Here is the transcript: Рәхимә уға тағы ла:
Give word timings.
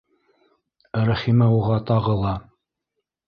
Рәхимә 1.09 1.49
уға 1.57 1.77
тағы 1.91 2.15
ла: 2.23 2.35